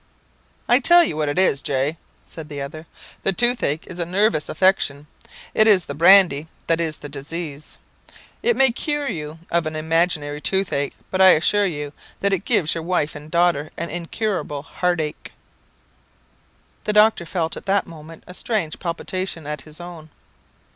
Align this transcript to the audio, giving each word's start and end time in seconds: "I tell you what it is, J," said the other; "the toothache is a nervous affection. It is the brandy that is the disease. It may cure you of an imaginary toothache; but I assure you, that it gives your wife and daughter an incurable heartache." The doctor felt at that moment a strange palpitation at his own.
"I 0.67 0.79
tell 0.79 1.03
you 1.03 1.15
what 1.15 1.29
it 1.29 1.37
is, 1.37 1.61
J," 1.61 1.99
said 2.25 2.49
the 2.49 2.59
other; 2.59 2.87
"the 3.21 3.31
toothache 3.33 3.85
is 3.85 3.99
a 3.99 4.03
nervous 4.07 4.49
affection. 4.49 5.05
It 5.53 5.67
is 5.67 5.85
the 5.85 5.93
brandy 5.93 6.47
that 6.65 6.79
is 6.79 6.97
the 6.97 7.07
disease. 7.07 7.77
It 8.41 8.55
may 8.55 8.71
cure 8.71 9.07
you 9.07 9.37
of 9.51 9.67
an 9.67 9.75
imaginary 9.75 10.41
toothache; 10.41 10.95
but 11.11 11.21
I 11.21 11.37
assure 11.37 11.67
you, 11.67 11.93
that 12.21 12.33
it 12.33 12.45
gives 12.45 12.73
your 12.73 12.81
wife 12.83 13.13
and 13.13 13.29
daughter 13.29 13.69
an 13.77 13.91
incurable 13.91 14.63
heartache." 14.63 15.33
The 16.85 16.93
doctor 16.93 17.27
felt 17.27 17.55
at 17.55 17.67
that 17.67 17.85
moment 17.85 18.23
a 18.25 18.33
strange 18.33 18.79
palpitation 18.79 19.45
at 19.45 19.61
his 19.61 19.79
own. 19.79 20.09